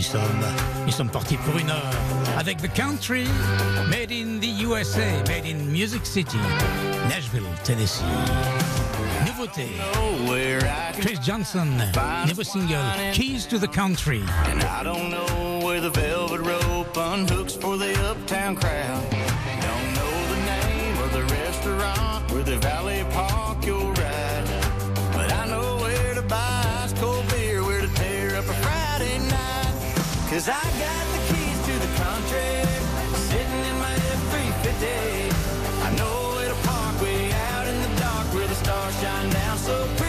[0.00, 0.44] Y sommes.
[0.86, 1.94] Nous sommes partis pour une heure
[2.38, 3.26] avec The Country,
[3.88, 6.38] made in the USA, made in Music City,
[7.08, 8.02] Nashville, Tennessee.
[9.26, 9.68] Nouveauté,
[11.00, 11.68] Chris Johnson,
[12.26, 12.78] nouveau single,
[13.12, 14.22] Keys to the Country.
[14.50, 19.02] and I don't know where the velvet rope unhooks for the uptown crowd.
[19.10, 23.29] Don't know the name of the restaurant where the valet park
[30.40, 32.64] Cause I got the keys to the country,
[33.28, 34.88] sitting in my F350.
[35.84, 39.99] I know to park way out in the dark where the stars shine down so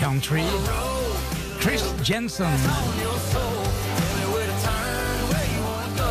[0.00, 0.06] you
[5.62, 6.04] wanna go.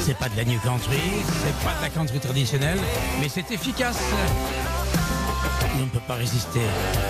[0.00, 1.00] C'est pas de la new country,
[1.42, 2.78] c'est pas de la country traditionnelle,
[3.20, 3.98] mais c'est efficace.
[5.62, 6.60] Et on ne peut pas résister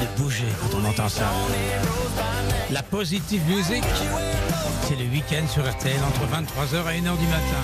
[0.01, 1.31] de bouger quand on entend ça.
[2.71, 3.85] La positive music,
[4.89, 7.63] c'est le week-end sur RTL entre 23h et 1h du matin.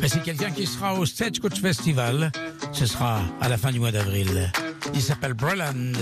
[0.00, 2.32] Mais c'est quelqu'un qui sera au Stagecoach Festival.
[2.72, 4.50] Ce sera à la fin du mois d'avril.
[4.94, 5.92] Il s'appelle Broland.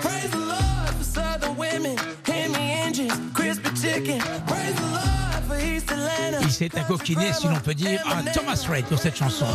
[0.00, 1.96] Praise the Lord for Southern women,
[2.26, 4.20] Hemi engines, crispy chicken.
[4.46, 6.38] Praise the Lord for East Atlanta.
[6.42, 9.46] Il s'est accoquiné, si l'on peut dire, à Thomas Rhett pour cette chanson.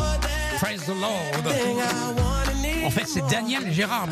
[0.59, 1.21] Praise the Lord.
[2.85, 4.07] En fait, c'est Daniel Gérard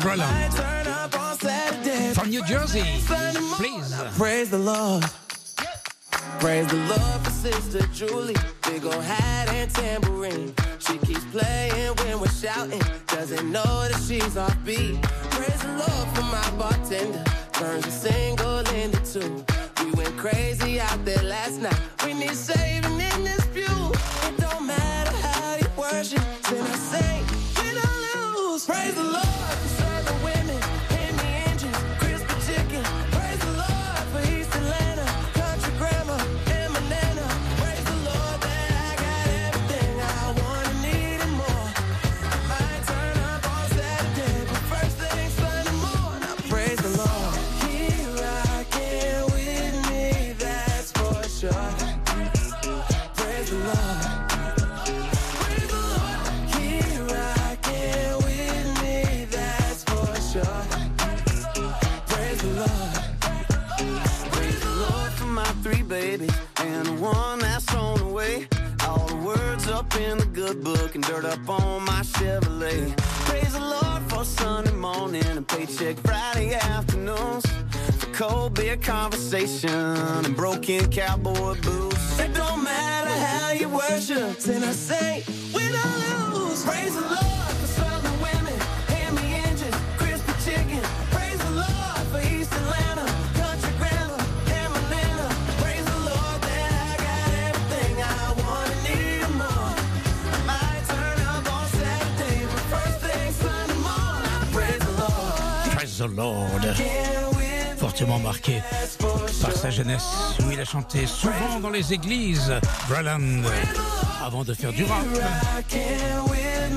[1.40, 2.14] Saturday.
[2.14, 2.82] From New Jersey.
[3.56, 3.94] Please.
[4.16, 5.04] Praise the Lord.
[6.40, 8.36] Praise the Lord for Sister Julie.
[8.62, 10.54] Big ol' hat and tambourine.
[10.78, 12.82] She keeps playing when we're shouting.
[13.08, 15.00] Doesn't know that she's off beat.
[15.30, 17.24] Praise the Lord for my bartender.
[17.52, 19.44] Turns a single into two.
[19.84, 21.78] We went crazy out there last night.
[22.04, 23.64] We need saving in this pew.
[24.28, 26.22] It don't matter how you worship.
[26.46, 27.26] Sin or saint,
[27.58, 28.64] win or lose.
[28.64, 29.27] Praise the Lord
[66.18, 68.48] babies and the one that's thrown away.
[68.86, 72.96] All the words up in the good book and dirt up on my Chevrolet.
[73.26, 77.44] Praise the Lord for Sunday morning and paycheck Friday afternoons.
[77.98, 82.20] For cold beer conversation and broken cowboy boots.
[82.20, 85.24] It don't matter how you worship, and I say,
[85.54, 86.64] win or lose.
[86.64, 87.37] Praise the Lord
[107.76, 108.62] Fortement marqué
[109.40, 112.52] par sa jeunesse, où il a chanté souvent dans les églises,
[112.88, 113.42] Breland,
[114.24, 115.04] avant de faire du rap,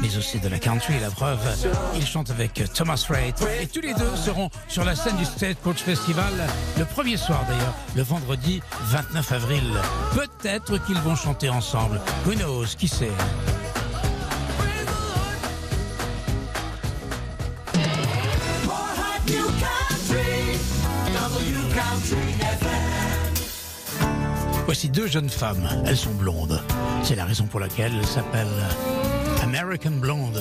[0.02, 0.94] mais aussi de la country.
[1.02, 1.40] La preuve,
[1.96, 3.36] il chante avec Thomas Rhett.
[3.62, 6.34] Et tous les deux seront sur la scène du Stagecoach Festival
[6.78, 9.64] le premier soir d'ailleurs, le vendredi 29 avril.
[10.14, 12.00] Peut-être qu'ils vont chanter ensemble.
[12.26, 13.12] Who knows, qui sait?
[24.66, 26.62] Voici deux jeunes femmes, elles sont blondes.
[27.04, 28.48] C'est la raison pour laquelle elles s'appellent
[29.44, 30.40] American Blonde.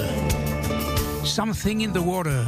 [1.24, 2.44] Something in the water.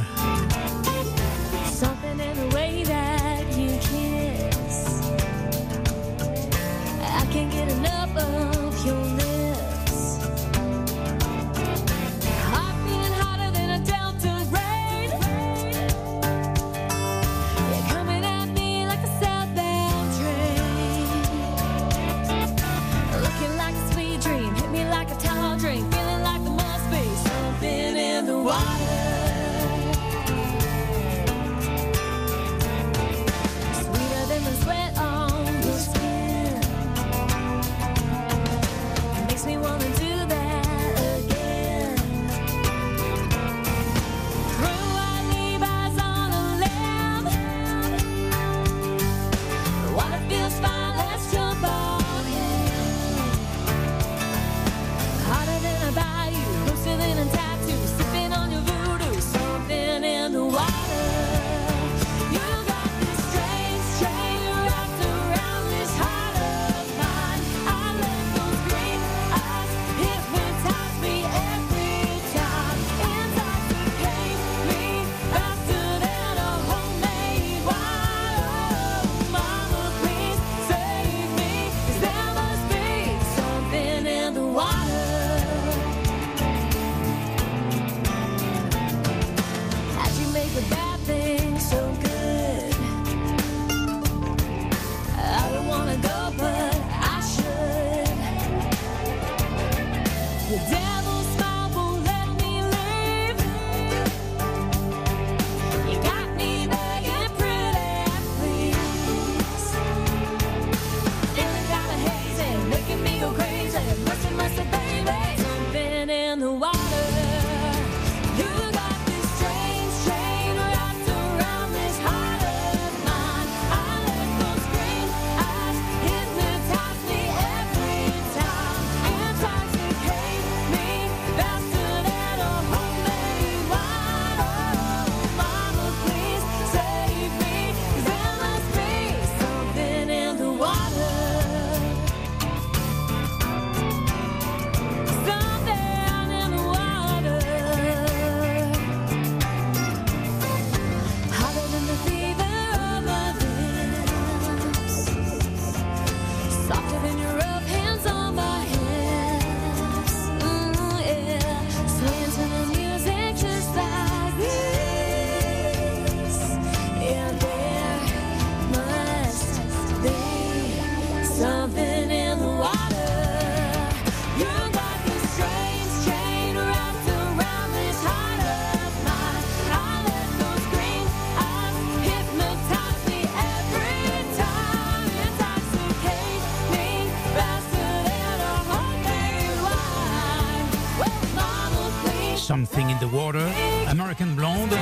[193.13, 193.47] Water,
[193.89, 194.75] American Blonde,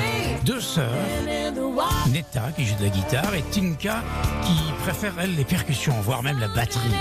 [0.45, 0.87] deux sœurs,
[2.09, 4.03] Netta qui joue de la guitare et Tinka
[4.43, 6.95] qui préfère elle les percussions, voire même la batterie.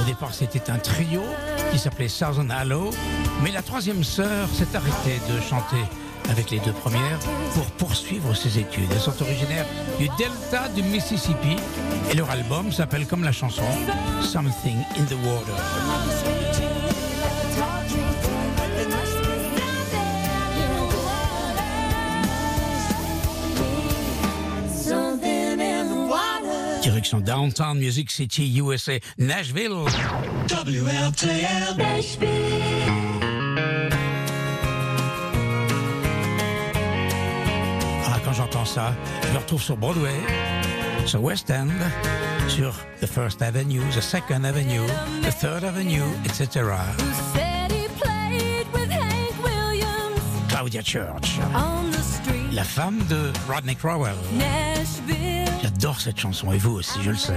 [0.00, 1.22] Au départ c'était un trio
[1.70, 2.90] qui s'appelait Southern Hallow,
[3.44, 5.84] mais la troisième sœur s'est arrêtée de chanter
[6.30, 7.20] avec les deux premières
[7.54, 8.90] pour poursuivre ses études.
[8.90, 9.66] Elles sont originaires
[10.00, 11.56] du delta du Mississippi
[12.10, 13.62] et leur album s'appelle comme la chanson
[14.20, 16.75] Something in the Water.
[27.14, 29.86] Downtown Music City, USA, Nashville.
[30.48, 32.96] WLTL Nashville.
[38.24, 40.16] Quand j'entends ça, je me retrouve sur Broadway,
[41.06, 41.68] sur West End,
[42.48, 44.84] sur The First Avenue, The Second Avenue,
[45.22, 46.64] The Third Avenue, etc.
[50.48, 51.38] Claudia Church,
[52.50, 54.16] la femme de Rodney Crowell.
[55.62, 57.32] J'adore cette chanson et vous aussi, je le sais.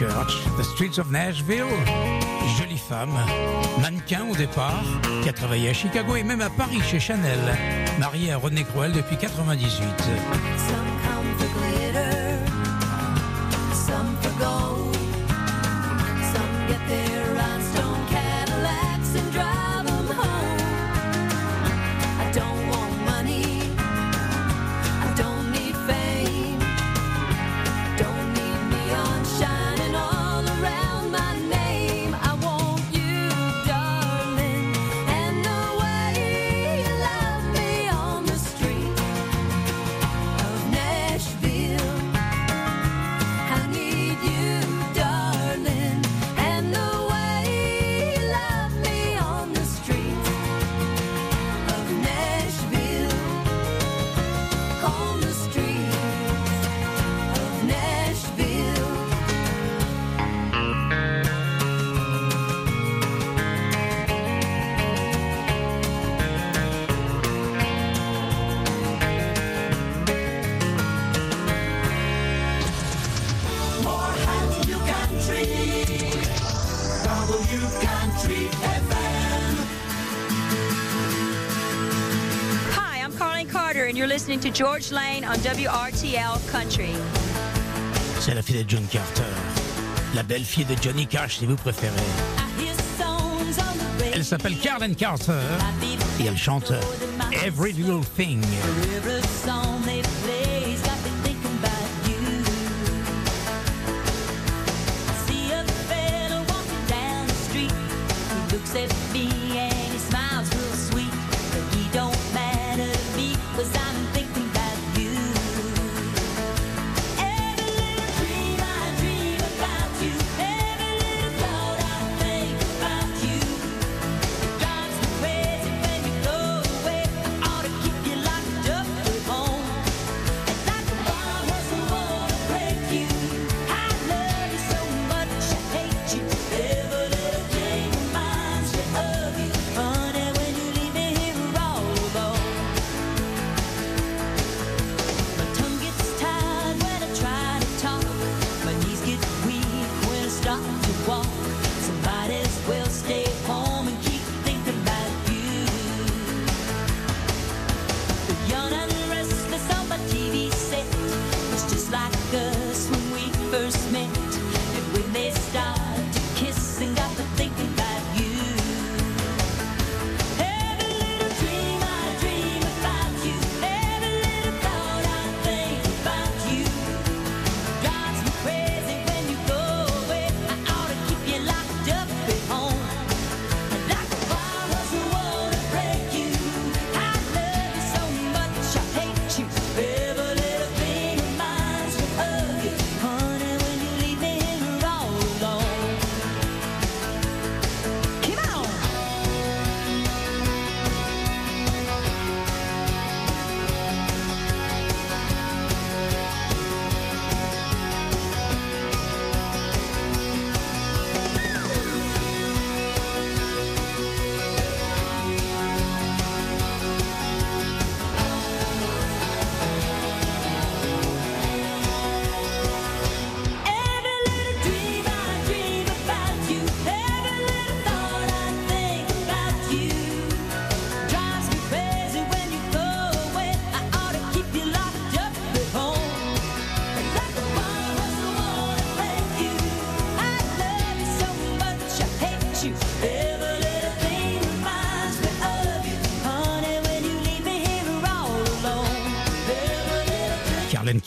[0.00, 1.66] The Streets of Nashville.
[2.56, 3.12] Jolie femme,
[3.82, 4.82] mannequin au départ,
[5.22, 7.38] qui a travaillé à Chicago et même à Paris chez Chanel,
[7.98, 9.76] mariée à René Cruel depuis 98.
[83.90, 86.94] and you're listening to George Lane on WRTL Country.
[88.20, 89.24] C'est la fille de John Carter,
[90.14, 91.90] la belle fille de Johnny Cash si vous préférez.
[94.14, 95.42] Elle s'appelle Carlen Carter
[96.20, 96.72] et elle chante
[97.44, 98.40] Every Little Thing.
[108.52, 109.39] looks at me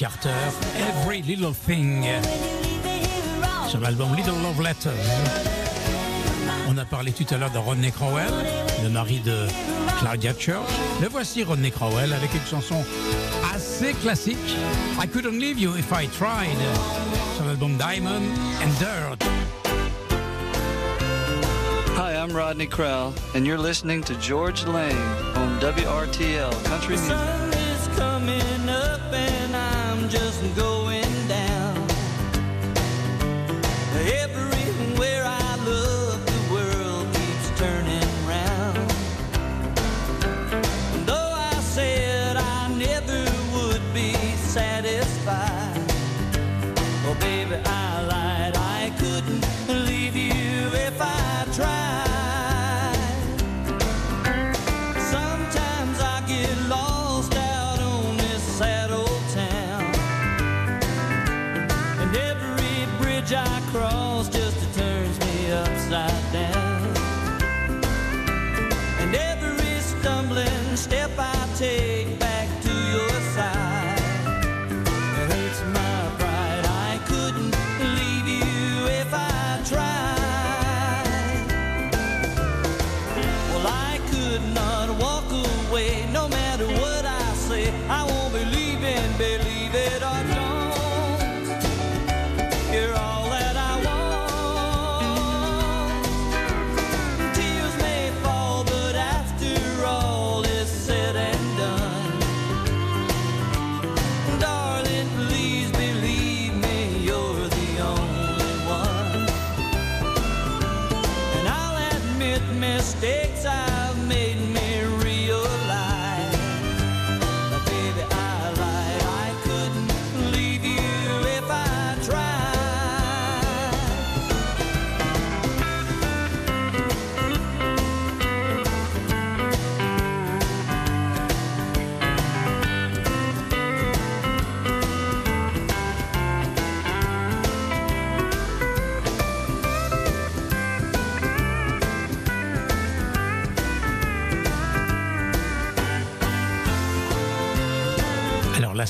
[0.03, 0.36] Carter,
[0.75, 2.03] Every Little Thing,
[3.69, 4.91] sur l'album Little Love Letters.
[6.67, 8.33] On a parlé tout à l'heure de Rodney Crowell,
[8.83, 9.48] le mari de
[10.00, 10.68] Claudia Church.
[11.01, 12.83] Le voici Rodney Crowell avec une chanson
[13.55, 14.57] assez classique,
[15.01, 16.57] I Couldn't Leave You If I Tried,
[17.37, 18.24] sur l'album Diamond
[18.61, 19.24] and Dirt.
[21.96, 24.98] Hi, I'm Rodney Crowell, and you're listening to George Lane
[25.37, 27.43] on WRTL Country Music.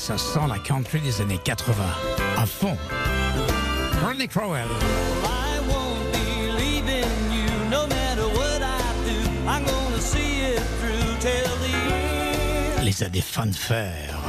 [0.04, 1.82] ça sent la country des années 80.
[2.36, 2.76] À fond.
[4.04, 4.66] Ronnie Crowell.
[12.82, 14.20] Les années fanfare.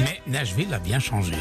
[0.00, 1.34] Mais Nashville a bien changé.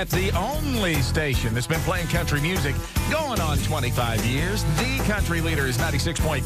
[0.00, 2.74] Only station that's been playing country music
[3.10, 4.64] going on 25 years.
[4.78, 6.40] The country leader is 96.3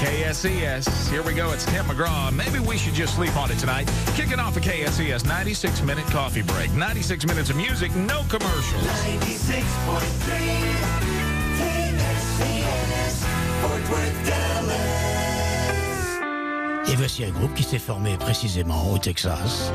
[0.00, 1.10] KSES.
[1.10, 1.52] Here we go.
[1.52, 2.32] It's Tim McGraw.
[2.32, 3.86] Maybe we should just sleep on it tonight.
[4.16, 6.72] Kicking off a KSES 96 minute coffee break.
[6.72, 8.82] 96 minutes of music, no commercials.
[8.82, 9.60] 96.3
[11.60, 13.26] KSCS,
[13.60, 15.04] Fort Worth, Dallas.
[16.90, 19.70] Et voici un groupe qui s'est formé précisément au Texas.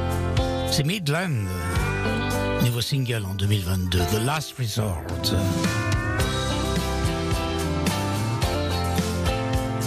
[0.71, 1.45] C'est Midland.
[2.81, 5.03] Single en 2022, The Last Resort.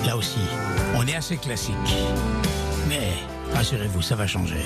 [0.06, 0.40] Là aussi,
[0.94, 1.74] on est assez classique.
[2.88, 3.12] Mais
[3.54, 4.62] rassurez-vous, ça va changer.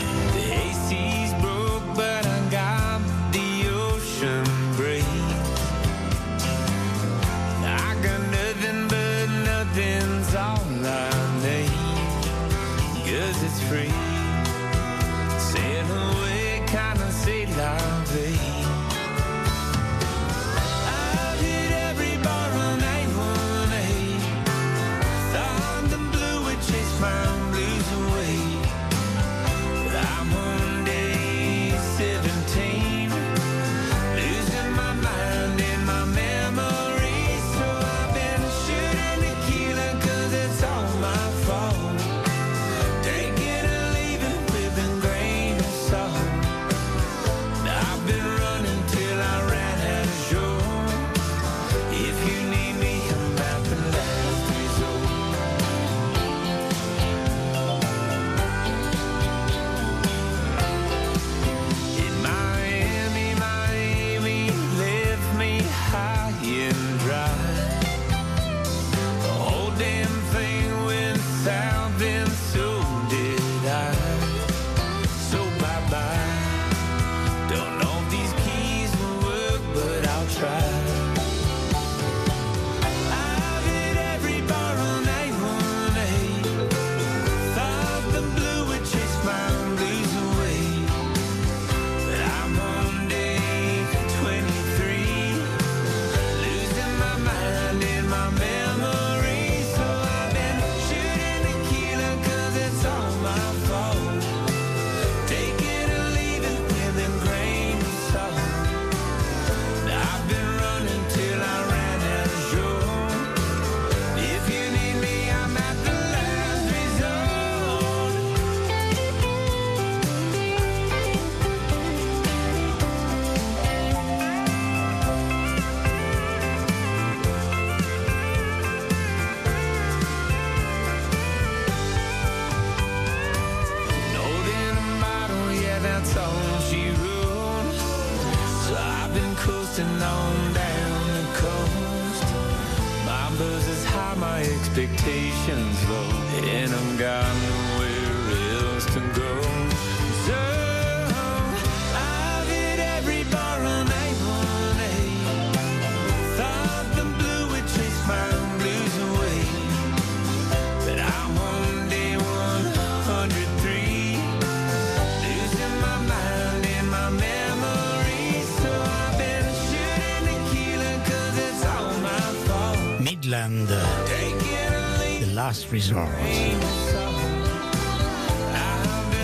[175.71, 176.09] Resort.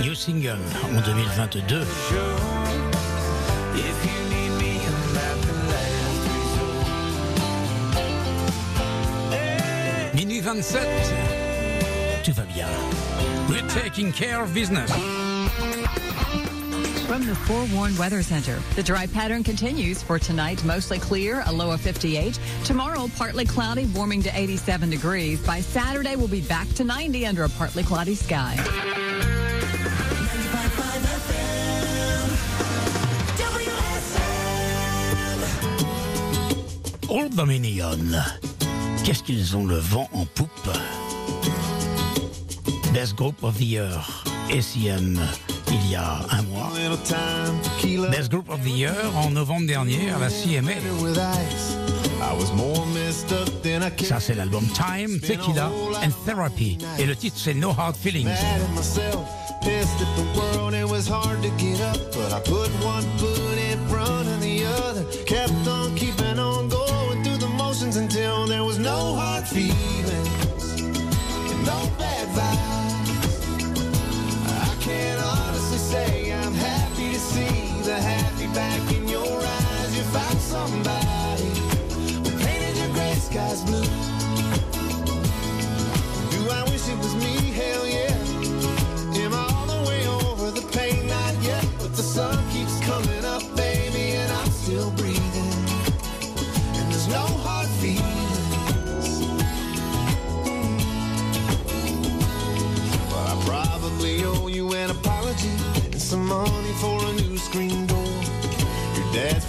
[0.01, 0.59] New single
[0.91, 1.85] en 2022.
[2.09, 2.37] sure
[3.75, 6.87] If you need me, I'm at the last resort
[10.15, 10.87] Minuit 27.
[12.25, 12.69] Tout va bien.
[13.49, 15.22] We're taking care of business.
[17.13, 21.71] From the Forewarned Weather Center, the dry pattern continues for tonight, mostly clear, a low
[21.71, 22.41] of 58.
[22.65, 25.39] Tomorrow, partly cloudy, warming to 87 degrees.
[25.47, 28.57] By Saturday, we'll be back to 90 under a partly cloudy sky.
[28.57, 28.73] 95.5
[37.11, 38.17] FM, Old Dominion.
[39.05, 40.49] Qu'est-ce qu'ils ont le vent en poupe
[42.95, 44.03] Best Group of the Year,
[44.49, 45.21] SEM,
[45.73, 46.71] il y a un mois.
[48.11, 50.73] Best Group of the Year en novembre dernier à la CMA.
[54.05, 55.71] Ça, c'est l'album Time, Tequila
[56.05, 56.79] and Therapy.
[56.99, 58.29] Et le titre, c'est No Hard Feelings.
[59.63, 60.75] pissed at the world.
[60.75, 64.65] It was hard to get up, but I put one foot in front of the
[64.67, 65.05] other.
[65.25, 65.82] Kept on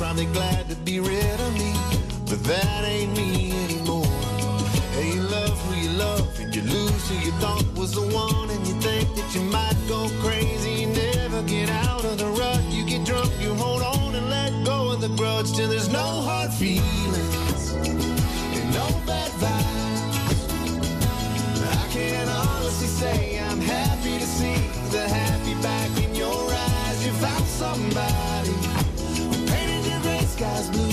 [0.04, 1.72] probably glad to be rid of me,
[2.30, 4.06] but that ain't me anymore.
[4.96, 8.50] Hey, you love who you love, and you lose who you thought was the one,
[8.50, 10.72] and you think that you might go crazy.
[10.82, 12.62] You never get out of the rut.
[12.70, 16.08] You get drunk, you hold on and let go of the grudge till there's no
[16.28, 17.72] hard feelings
[18.58, 20.18] and no bad vibes.
[21.80, 24.60] I can honestly say I'm happy to see
[24.92, 27.06] the happy back in your eyes.
[27.06, 28.33] You found somebody
[30.44, 30.93] sky's blue.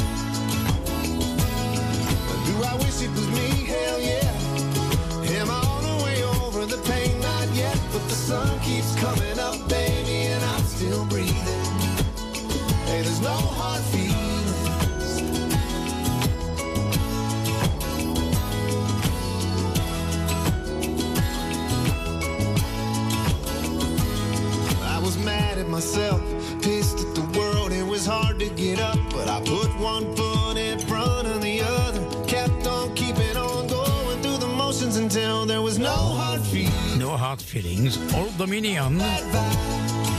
[37.50, 38.92] Feelings, Old Dominion.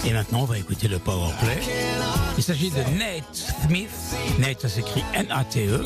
[0.06, 1.60] Et maintenant, on va écouter le powerplay.
[2.38, 3.90] Il s'agit de Nate Smith.
[4.38, 5.82] Nate, ça s'écrit N-A-T-E.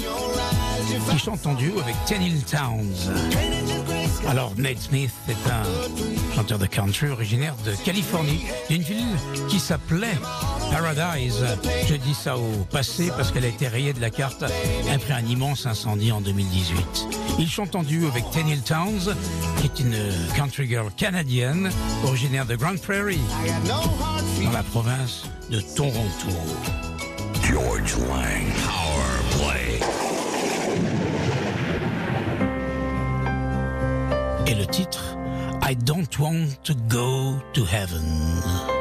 [1.11, 3.13] Qui chante en duo avec Tenille Towns.
[4.27, 9.15] Alors, Nate Smith est un chanteur de country originaire de Californie, d'une ville
[9.47, 10.17] qui s'appelait
[10.75, 11.41] Paradise.
[11.87, 14.43] Je dis ça au passé parce qu'elle a été rayée de la carte
[14.93, 17.07] après un immense incendie en 2018.
[17.39, 19.15] Il chante en duo avec Tenille Towns,
[19.57, 19.95] qui est une
[20.35, 21.69] country girl canadienne
[22.03, 23.21] originaire de Grand Prairie,
[24.43, 26.27] dans la province de Toronto.
[27.41, 29.79] George Lang Power Play.
[34.47, 35.15] Et le titre
[35.63, 38.74] I Don't Want to Go to Heaven.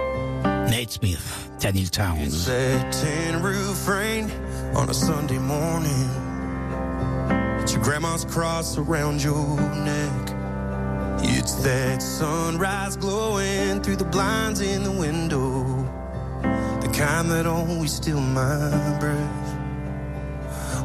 [0.74, 2.46] Nate Smith, Daniel Towns.
[2.46, 4.28] Said tin roof rain
[4.74, 6.10] on a Sunday morning.
[7.62, 10.30] It's your grandma's cross around your neck.
[11.22, 15.62] It's that sunrise glowing through the blinds in the window.
[16.80, 19.54] The kind that always steal my breath.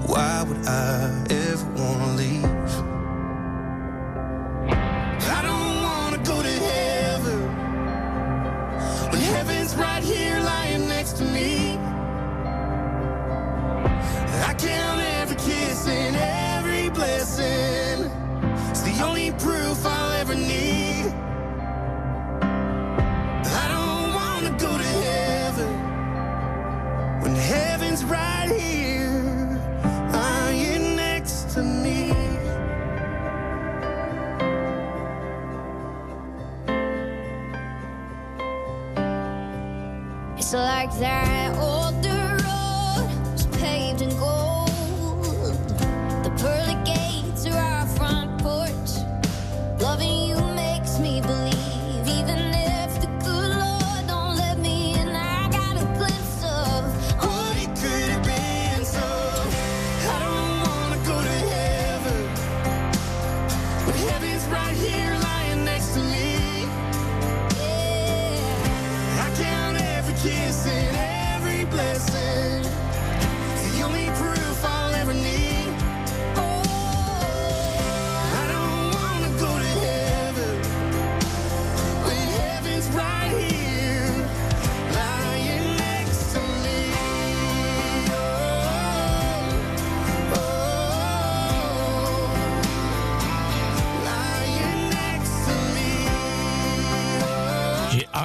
[0.08, 1.69] Why would I ever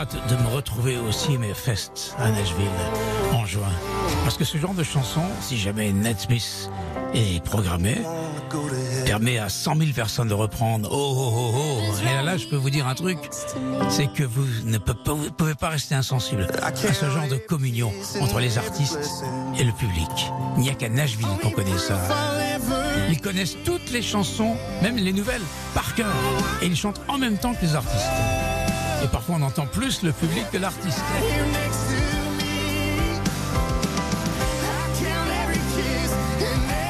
[0.05, 2.67] de me retrouver au CMA-Fest à Nashville
[3.33, 3.73] en juin.
[4.25, 6.71] Parce que ce genre de chanson, si jamais Ned Smith
[7.15, 7.99] est programmé,
[9.07, 10.89] permet à 100 000 personnes de reprendre.
[10.93, 11.95] Oh, oh, oh, oh.
[12.03, 13.19] Et là, là, je peux vous dire un truc,
[13.89, 18.59] c'est que vous ne pouvez pas rester insensible à ce genre de communion entre les
[18.59, 19.25] artistes
[19.59, 20.33] et le public.
[20.57, 21.99] Il n'y a qu'à Nashville qu'on connaît ça.
[23.09, 25.43] Ils connaissent toutes les chansons, même les nouvelles,
[25.75, 26.13] par cœur.
[26.63, 28.11] Et ils chantent en même temps que les artistes.
[29.05, 31.03] Et parfois, on entend plus le public que l'artiste.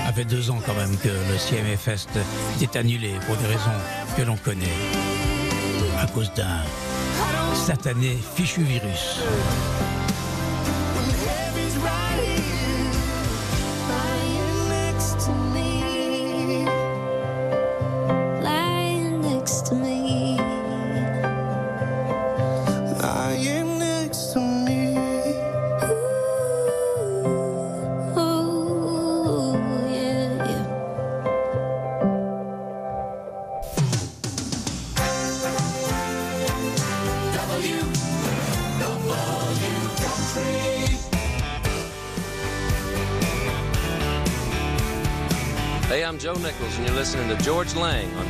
[0.07, 2.11] Ça fait deux ans quand même que le CMA Fest
[2.63, 3.81] est annulé pour des raisons
[4.17, 4.79] que l'on connaît.
[6.01, 6.63] À cause d'un
[7.57, 9.19] satané fichu virus.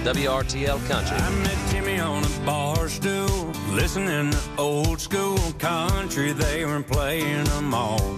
[0.05, 1.17] WRTL Country.
[1.17, 6.33] I met Jimmy on a bar stool, listening to old school country.
[6.33, 8.13] They were playing them all.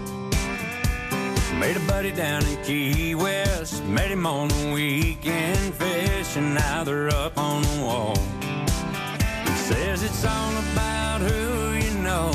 [1.61, 6.83] Made a buddy down in Key West, met him on a weekend fish, and now
[6.83, 8.17] they're up on the wall.
[9.45, 12.33] He says it's all about who you know.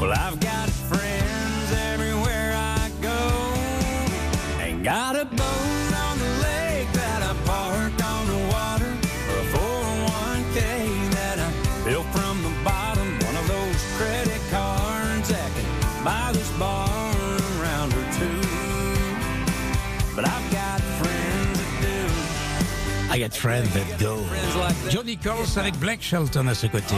[0.00, 0.40] Well, I've
[23.24, 24.18] Get Friends, Let Go.
[24.90, 26.94] Johnny Coles avec Black Shelton à ce côté.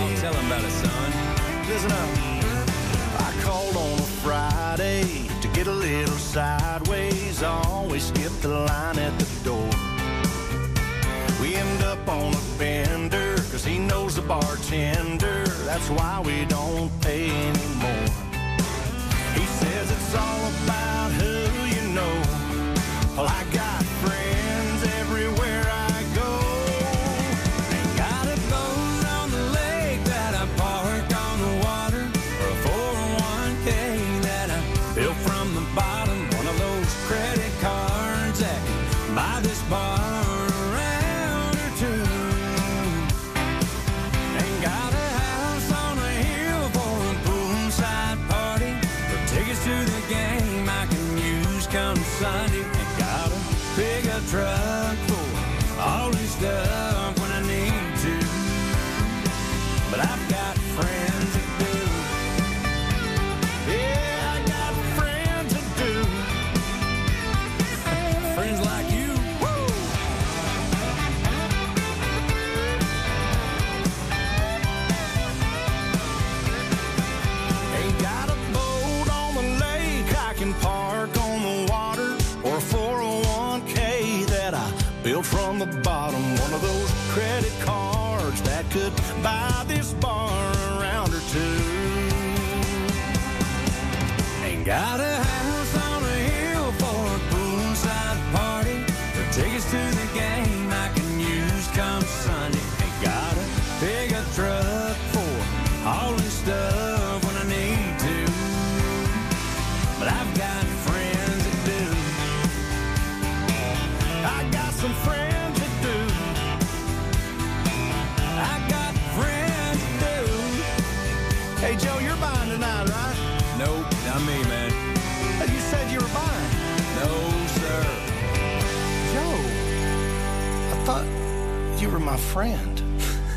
[5.55, 9.71] get a little sideways, always skip the line at the door.
[11.41, 16.91] We end up on a bender, cause he knows the bartender, that's why we don't
[17.03, 18.09] pay anymore.
[19.35, 21.37] He says it's all about who
[21.75, 22.15] you know.
[23.17, 23.86] Well, I got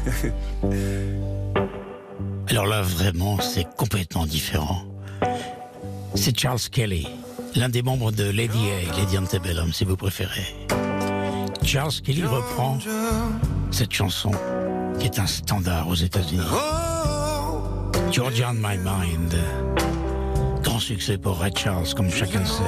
[2.49, 4.83] Alors là, vraiment, c'est complètement différent.
[6.15, 7.07] C'est Charles Kelly,
[7.55, 10.55] l'un des membres de Lady A, Lady Antebellum, si vous préférez.
[11.63, 12.79] Charles Kelly reprend
[13.71, 14.31] cette chanson
[14.99, 16.41] qui est un standard aux États-Unis.
[18.11, 19.35] Georgia on My Mind.
[20.63, 22.63] Grand succès pour Ray Charles, comme chacun sait.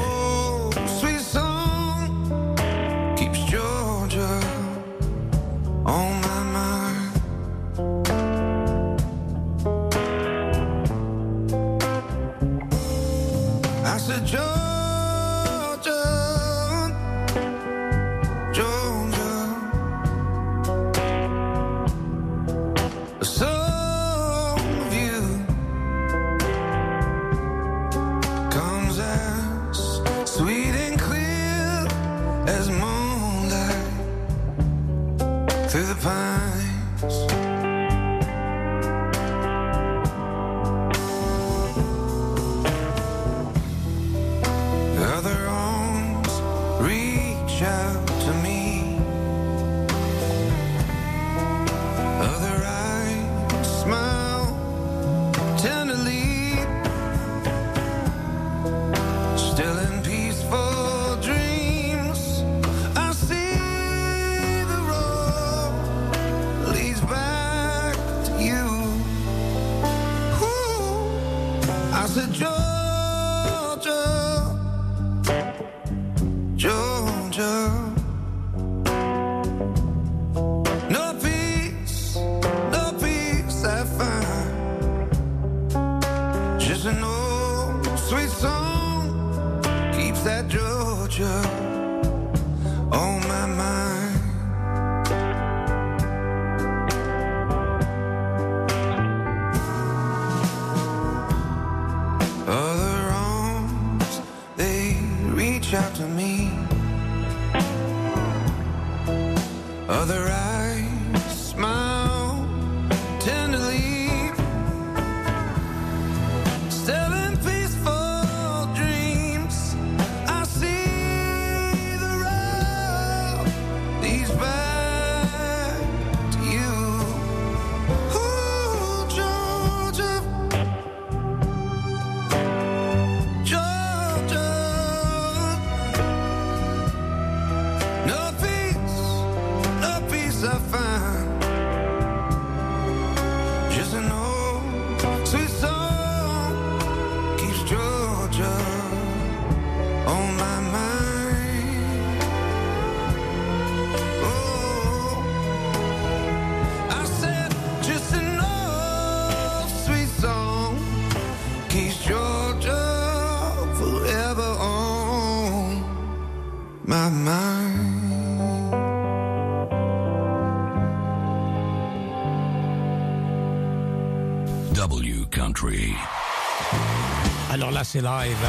[177.83, 178.47] c'est live.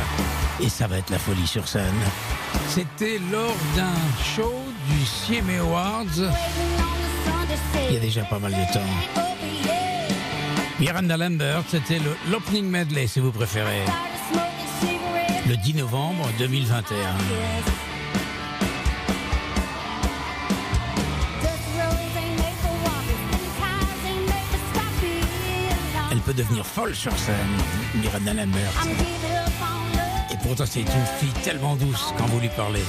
[0.61, 1.85] Et ça va être la folie sur scène.
[2.69, 4.53] C'était lors d'un show
[4.89, 6.33] du CMA Awards.
[7.89, 9.23] Il y a déjà pas mal de temps.
[10.79, 13.85] Miranda Lambert, c'était l'opening medley si vous préférez.
[15.49, 17.92] Le 10 novembre 2021.
[26.33, 27.35] devenir folle sur scène,
[27.95, 28.73] Miranda Lambert.
[30.31, 32.83] Et pourtant, c'est une fille tellement douce quand vous lui parlez.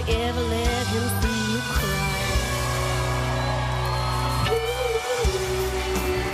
[0.00, 2.14] Ever let him see you cry.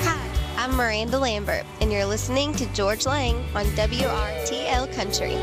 [0.00, 5.36] Hi, I'm Miranda Lambert, and you're listening to George Lang on WRTL Country.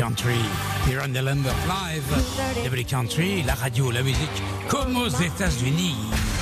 [0.00, 0.40] Country,
[0.86, 2.02] here on the Lambert Live.
[2.64, 5.94] W Country, la radio, la musique, comme aux États-Unis.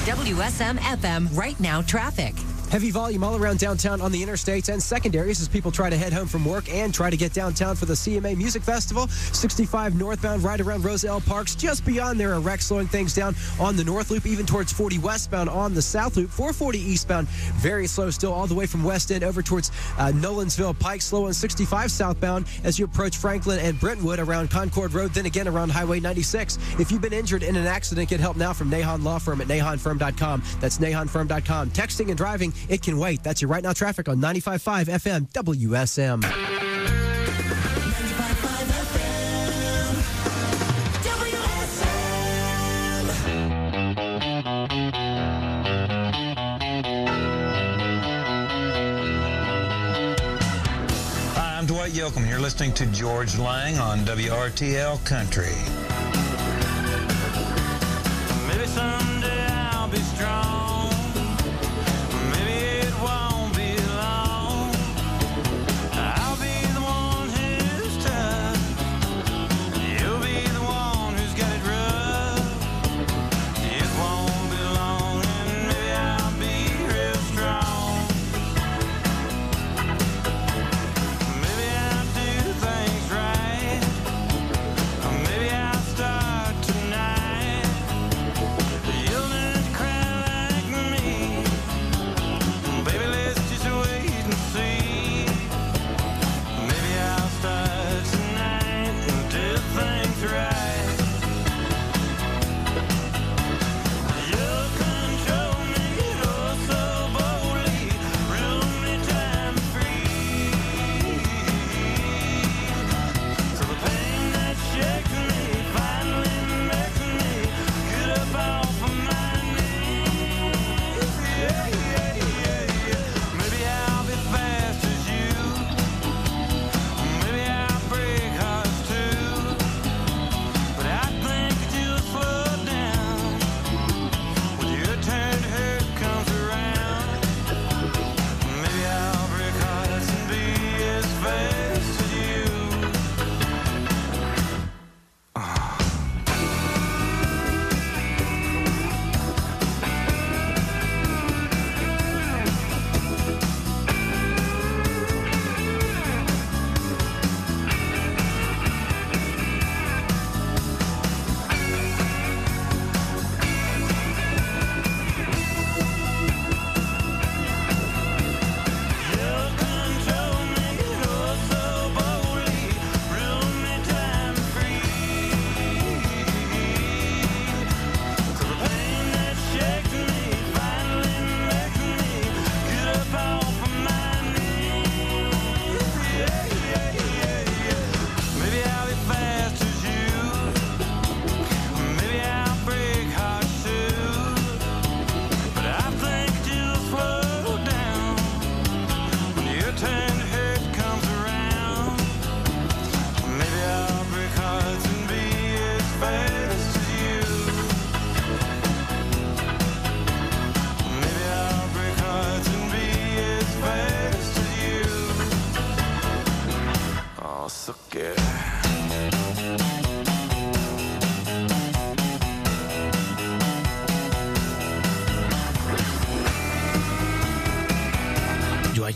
[0.07, 2.37] WSM FM right now traffic.
[2.71, 6.13] Heavy volume all around downtown on the interstates and secondaries as people try to head
[6.13, 9.09] home from work and try to get downtown for the CMA Music Festival.
[9.09, 11.55] 65 northbound right around Roselle Parks.
[11.55, 14.99] Just beyond there, a wreck slowing things down on the North Loop, even towards 40
[14.99, 16.29] westbound on the South Loop.
[16.29, 20.79] 440 eastbound, very slow still all the way from West End over towards uh, Nolensville
[20.79, 21.01] Pike.
[21.01, 25.49] Slow on 65 southbound as you approach Franklin and Brentwood around Concord Road, then again
[25.49, 26.59] around Highway 96.
[26.79, 29.47] If you've been injured in an accident, get help now from Nahon Law Firm at
[29.47, 30.43] nahonfirm.com.
[30.61, 31.71] That's nahonfirm.com.
[31.71, 33.23] Texting and driving, it can wait.
[33.23, 36.25] That's your right now traffic on 95.5 FM WSM.
[51.35, 52.29] Hi, I'm Dwight Yoakam.
[52.29, 55.55] You're listening to George Lang on WRTL Country.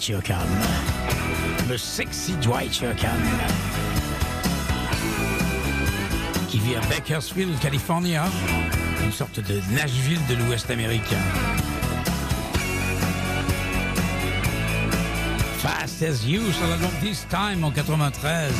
[0.08, 0.48] Dwight.
[1.68, 3.10] Le sexy Dwight Yoakam.
[6.48, 8.24] Qui vit à Bakersfield, California.
[9.04, 11.20] Une sorte de Nashville de l'Ouest américain.
[15.58, 18.52] Fast as You sur l'album This Time en 93.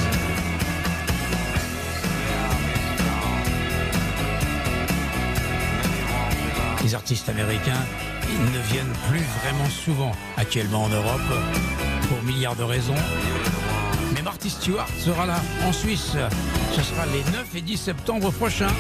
[6.85, 7.85] Les artistes américains,
[8.33, 11.21] ils ne viennent plus vraiment souvent actuellement en Europe
[12.09, 12.95] pour milliards de raisons.
[14.15, 16.17] Mais Marty Stewart sera là en Suisse.
[16.73, 18.73] Ce sera les 9 et 10 septembre prochains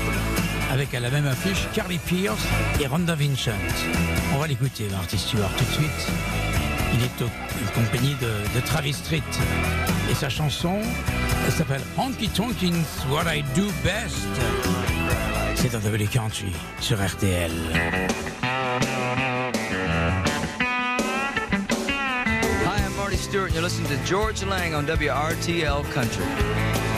[0.73, 2.43] avec à la même affiche Carly Pierce
[2.81, 3.51] et Rhonda Vincent.
[4.35, 6.09] On va l'écouter, Marty Stewart, tout de suite.
[6.95, 9.23] Il est en compagnie de, Travis Street.
[10.11, 10.79] Et sa chanson,
[11.47, 14.27] elle s'appelle Honky Tonking's What I Do Best.
[15.55, 17.53] C'est dans W Country sur RTL.
[23.33, 26.92] Stewart, and you're listening to George Lang on WRTL Country.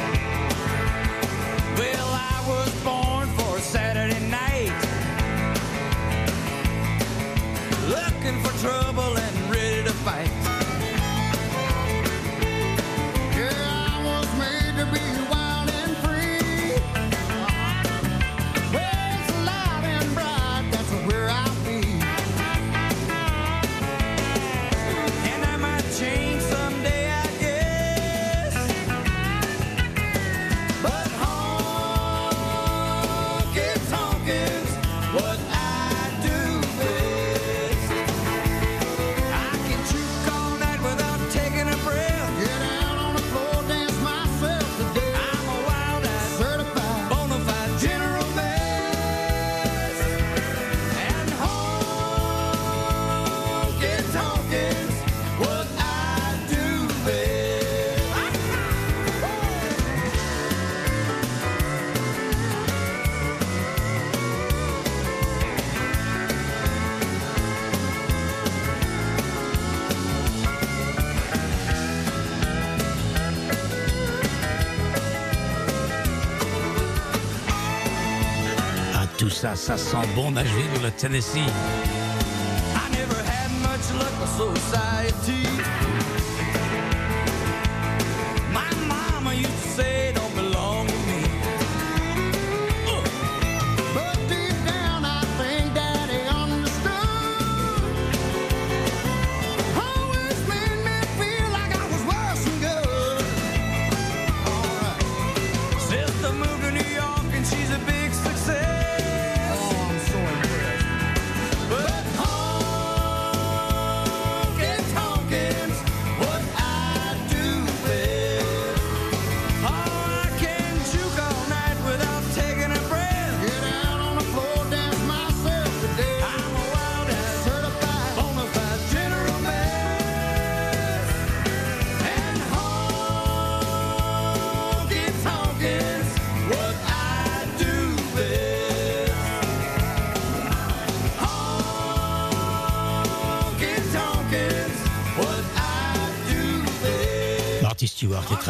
[79.57, 81.39] Ça, sent bon Nashville, le Tennessee.
[81.39, 85.44] I never had much luck with society.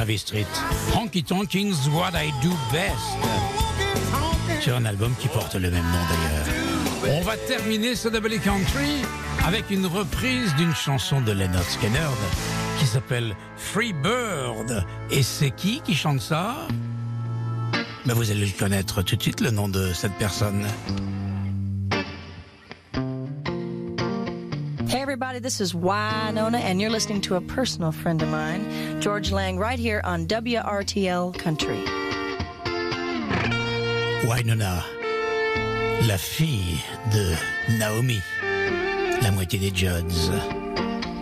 [0.04, 0.46] Travis Street.
[0.94, 4.60] Honky Tonking's What I Do Best.
[4.60, 7.16] Sur un album qui porte le même nom d'ailleurs.
[7.16, 9.00] On va terminer ce Double Country
[9.46, 12.10] avec une reprise d'une chanson de Leonard Skinner
[12.78, 14.84] qui s'appelle Free Bird.
[15.10, 16.54] Et c'est qui qui chante ça?
[18.04, 20.66] Ben Vous allez le connaître tout de suite, le nom de cette personne.
[25.14, 29.56] Everybody, this is Winona, and you're listening to a personal friend of mine, George Lang,
[29.56, 31.78] right here on WRTL Country.
[34.28, 34.82] Winona,
[36.08, 37.36] la fille de
[37.78, 38.20] Naomi,
[39.22, 40.32] la moitié des Judds.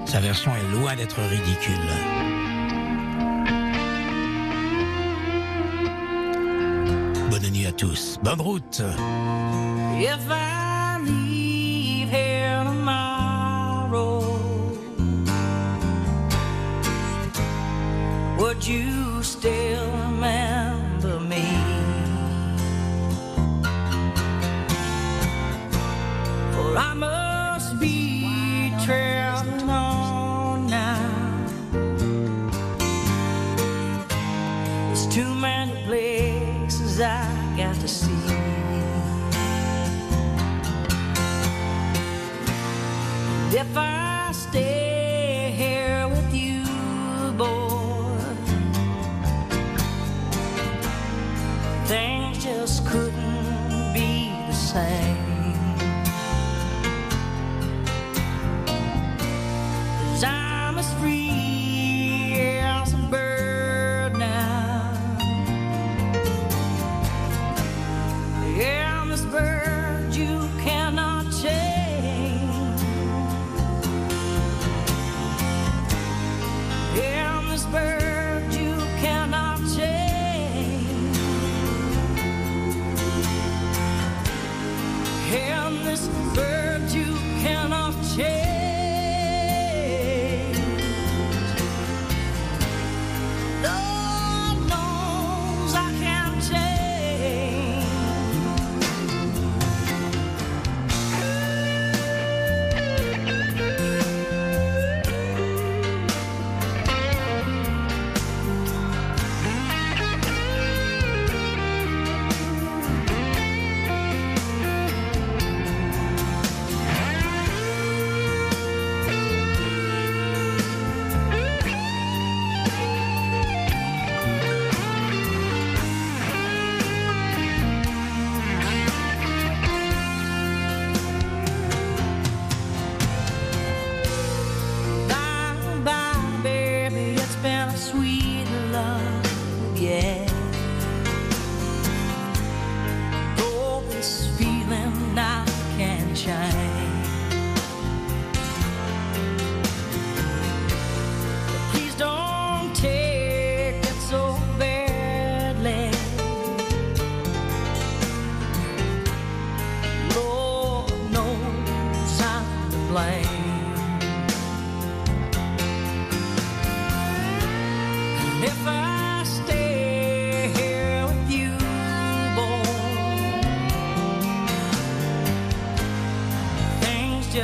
[0.07, 1.76] Sa version est loin d'être ridicule.
[7.30, 8.18] Bonne nuit à tous.
[8.22, 8.80] Bonne route.
[10.01, 10.61] If I
[18.68, 19.01] you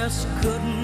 [0.09, 0.78] just couldn't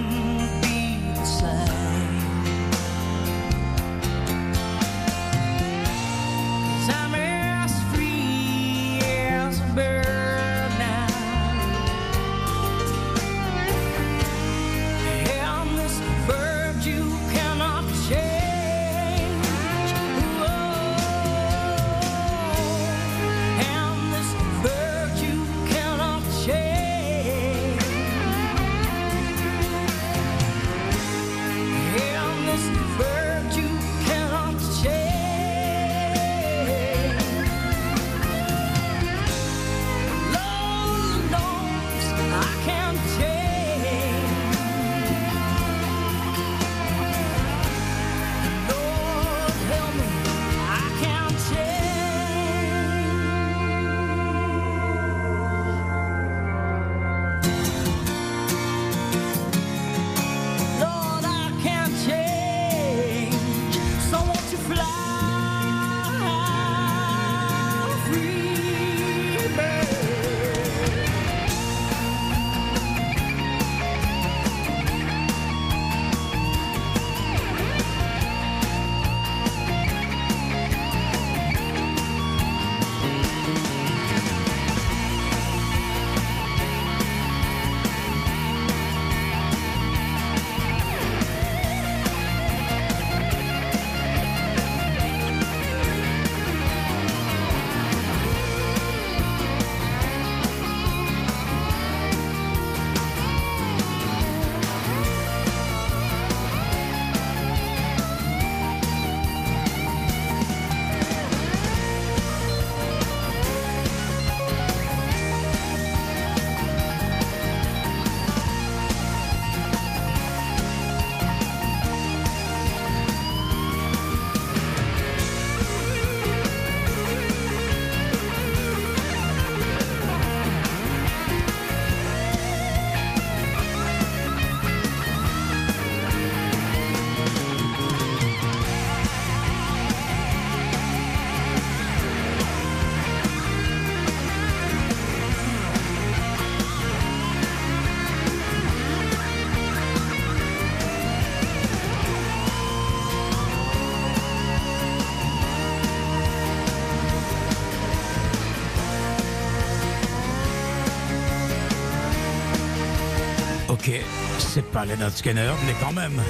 [164.83, 166.21] les notes scanner, mais quand même.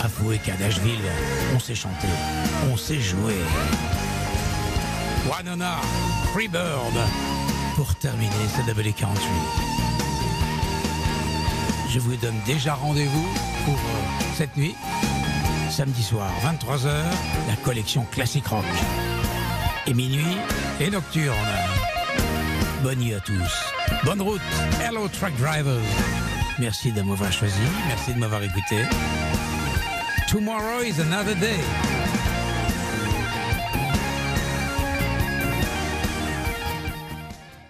[0.00, 1.04] Avouez qu'à Nashville,
[1.54, 2.08] on s'est chanté,
[2.72, 3.34] on s'est joué.
[5.28, 5.76] Wanona,
[6.32, 6.94] Freebird,
[7.76, 9.26] pour terminer ce Double Country.
[11.90, 13.28] Je vous donne déjà rendez-vous
[13.66, 14.74] pour euh, cette nuit,
[15.70, 16.88] samedi soir, 23h,
[17.48, 18.64] la collection classique rock.
[19.86, 20.36] Et minuit,
[20.80, 21.36] et nocturne.
[22.82, 23.74] Bonne nuit à tous.
[24.04, 24.40] Bonne route.
[24.80, 25.78] Hello Truck Driver.
[26.62, 27.58] Merci de m'avoir choisi.
[27.88, 28.76] Merci de m'avoir écouté.
[30.28, 31.58] Tomorrow is another day.